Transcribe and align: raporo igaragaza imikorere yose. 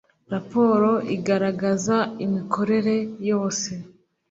raporo 0.33 0.91
igaragaza 1.15 1.97
imikorere 2.25 2.95
yose. 3.29 3.71